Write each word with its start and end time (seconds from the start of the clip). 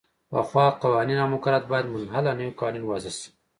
پخوا 0.29 0.65
قوانین 0.83 1.17
او 1.23 1.31
مقررات 1.33 1.65
باید 1.71 1.91
منحل 1.93 2.25
او 2.27 2.35
نوي 2.39 2.51
قوانین 2.59 2.83
وضعه 2.89 3.11
شي. 3.17 3.27